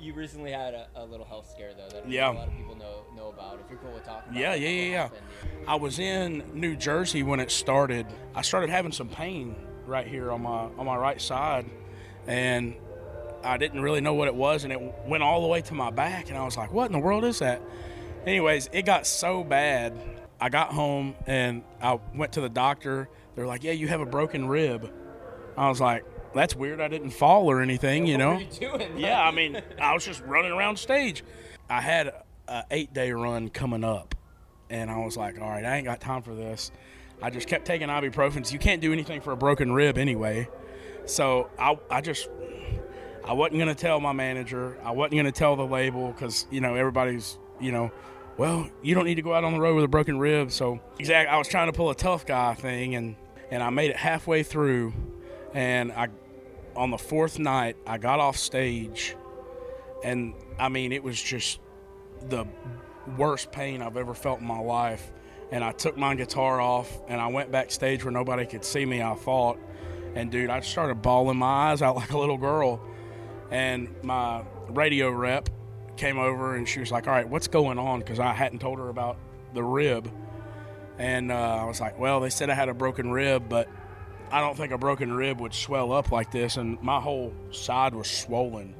[0.00, 2.30] you recently had a, a little health scare though that Yeah.
[2.30, 3.58] a lot of people know know about.
[3.64, 5.08] If you're cool with talking about Yeah, it, yeah, yeah, yeah.
[5.68, 8.06] I was in New Jersey when it started.
[8.34, 9.54] I started having some pain
[9.86, 11.66] right here on my on my right side,
[12.26, 12.74] and
[13.42, 15.90] I didn't really know what it was, and it went all the way to my
[15.90, 17.60] back, and I was like, "What in the world is that?"
[18.26, 19.94] Anyways, it got so bad.
[20.40, 23.08] I got home and I went to the doctor.
[23.34, 24.92] They're like, "Yeah, you have a broken rib."
[25.56, 26.80] I was like, "That's weird.
[26.80, 28.98] I didn't fall or anything, you know." You doing?
[28.98, 31.24] Yeah, I mean, I was just running around stage.
[31.68, 32.12] I had
[32.48, 34.14] a eight day run coming up,
[34.68, 36.70] and I was like, all right, I ain't got time for this.
[37.22, 38.50] I just kept taking ibuprofen.
[38.50, 40.48] You can't do anything for a broken rib anyway.
[41.06, 42.28] So I, I just,
[43.24, 44.78] I wasn't gonna tell my manager.
[44.82, 47.90] I wasn't gonna tell the label because you know everybody's, you know,
[48.36, 50.50] well, you don't need to go out on the road with a broken rib.
[50.50, 53.16] So exactly, I was trying to pull a tough guy thing, and
[53.50, 54.92] and I made it halfway through,
[55.54, 56.08] and I
[56.76, 59.16] on the fourth night, I got off stage,
[60.04, 61.60] and I mean, it was just
[62.28, 62.46] the
[63.16, 65.12] worst pain I've ever felt in my life.
[65.52, 69.02] And I took my guitar off, and I went backstage where nobody could see me.
[69.02, 69.58] I thought,
[70.14, 72.80] and dude, I started bawling my eyes out like a little girl.
[73.50, 75.48] And my radio rep
[75.96, 78.78] came over, and she was like, "All right, what's going on?" Because I hadn't told
[78.78, 79.18] her about
[79.54, 80.10] the rib.
[80.98, 83.68] And uh, I was like, "Well, they said I had a broken rib, but
[84.32, 87.94] I don't think a broken rib would swell up like this, and my whole side
[87.94, 88.74] was swollen.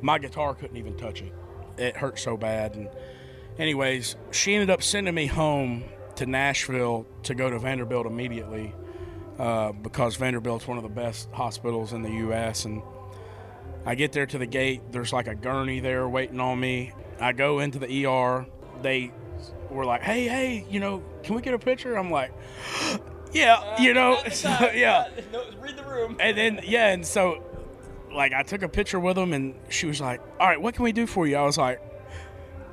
[0.00, 1.32] My guitar couldn't even touch it.
[1.76, 2.76] It hurt so bad.
[2.76, 2.88] And
[3.58, 5.84] anyways, she ended up sending me home
[6.16, 8.72] to Nashville to go to Vanderbilt immediately
[9.38, 12.64] uh, because Vanderbilt's one of the best hospitals in the U.S.
[12.64, 12.82] And
[13.84, 14.82] I get there to the gate.
[14.92, 16.92] There's like a gurney there waiting on me.
[17.20, 18.46] I go into the ER.
[18.82, 19.12] They
[19.70, 22.32] were like, "Hey, hey, you know, can we get a picture?" I'm like,
[23.36, 26.16] "Yeah, you know, so, yeah." no, read the room.
[26.20, 27.42] and then yeah, and so
[28.12, 30.84] like I took a picture with him, and she was like, "All right, what can
[30.84, 31.80] we do for you?" I was like,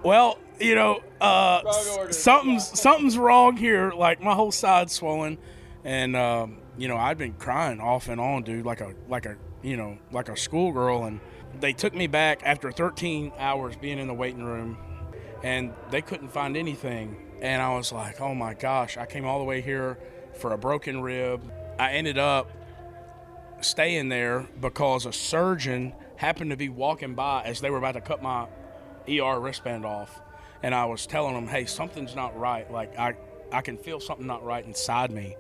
[0.04, 2.14] "Well, you know, uh, Wrong s- order.
[2.14, 3.92] something's something's wrong here.
[3.92, 5.38] Like my whole side's swollen,
[5.84, 9.36] and um, you know I'd been crying off and on, dude, like a like a
[9.62, 11.20] you know like a schoolgirl, and
[11.60, 14.78] they took me back after 13 hours being in the waiting room,
[15.44, 19.40] and they couldn't find anything, and I was like, oh my gosh, I came all
[19.40, 19.98] the way here
[20.36, 21.52] for a broken rib.
[21.80, 22.52] I ended up
[23.62, 28.02] staying there because a surgeon happened to be walking by as they were about to
[28.02, 28.48] cut my
[29.10, 30.22] ER wristband off.
[30.62, 32.70] And I was telling him, hey, something's not right.
[32.72, 33.16] Like, I,
[33.52, 35.36] I can feel something not right inside me.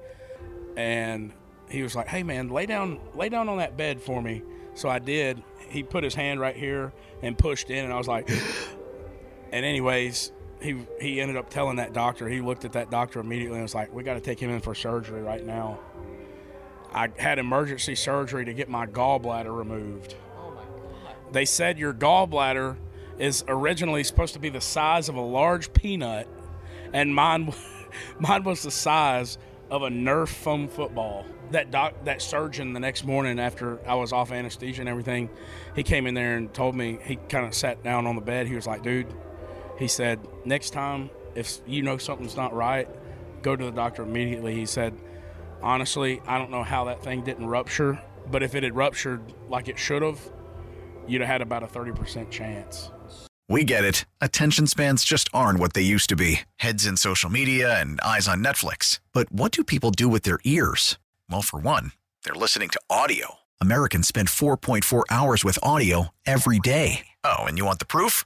[0.76, 1.32] And
[1.70, 4.42] he was like, hey, man, lay down, lay down on that bed for me.
[4.76, 5.42] So I did.
[5.70, 8.30] He put his hand right here and pushed in, and I was like,
[9.52, 10.32] and anyways,
[10.64, 12.30] he he ended up telling that doctor.
[12.30, 14.62] He looked at that doctor immediately and was like, "We got to take him in
[14.62, 15.80] for surgery right now."
[16.94, 20.16] I had emergency surgery to get my gallbladder removed.
[20.38, 21.16] Oh my god.
[21.32, 22.78] They said your gallbladder
[23.20, 26.28] is originally supposed to be the size of a large peanut,
[26.94, 27.54] and mine
[28.20, 29.38] mine was the size
[29.70, 31.26] of a Nerf foam football.
[31.52, 35.30] That doc, that surgeon, the next morning after I was off anesthesia and everything,
[35.76, 37.00] he came in there and told me.
[37.04, 38.48] He kind of sat down on the bed.
[38.48, 39.14] He was like, "Dude,"
[39.78, 42.88] he said, "next time if you know something's not right,
[43.42, 44.94] go to the doctor immediately." He said,
[45.62, 49.68] "Honestly, I don't know how that thing didn't rupture, but if it had ruptured like
[49.68, 50.20] it should have,
[51.08, 52.92] you'd have had about a 30% chance."
[53.50, 54.06] We get it.
[54.22, 58.28] Attention spans just aren't what they used to be heads in social media and eyes
[58.28, 59.00] on Netflix.
[59.12, 60.98] But what do people do with their ears?
[61.30, 61.92] Well, for one,
[62.24, 63.40] they're listening to audio.
[63.60, 67.08] Americans spend 4.4 hours with audio every day.
[67.24, 68.26] Oh, and you want the proof?